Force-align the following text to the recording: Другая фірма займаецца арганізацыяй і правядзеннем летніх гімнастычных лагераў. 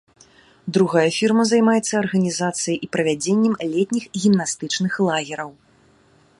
Другая 0.77 1.03
фірма 1.17 1.43
займаецца 1.51 1.93
арганізацыяй 2.03 2.77
і 2.87 2.91
правядзеннем 2.97 3.53
летніх 3.75 4.03
гімнастычных 4.23 4.91
лагераў. 5.09 5.51